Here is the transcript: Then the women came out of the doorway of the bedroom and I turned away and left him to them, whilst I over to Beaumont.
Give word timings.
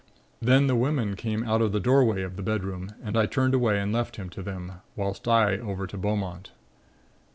Then 0.41 0.65
the 0.65 0.75
women 0.75 1.15
came 1.15 1.43
out 1.43 1.61
of 1.61 1.73
the 1.73 1.79
doorway 1.79 2.23
of 2.23 2.35
the 2.35 2.41
bedroom 2.41 2.89
and 3.03 3.15
I 3.15 3.27
turned 3.27 3.53
away 3.53 3.79
and 3.79 3.93
left 3.93 4.15
him 4.15 4.31
to 4.31 4.41
them, 4.41 4.81
whilst 4.95 5.27
I 5.27 5.59
over 5.59 5.85
to 5.85 5.95
Beaumont. 5.95 6.49